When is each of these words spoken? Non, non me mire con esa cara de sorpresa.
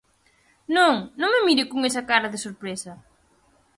Non, 0.75 0.93
non 1.19 1.29
me 1.33 1.45
mire 1.47 1.63
con 1.71 1.79
esa 1.89 2.03
cara 2.09 2.31
de 2.33 2.39
sorpresa. 2.45 2.93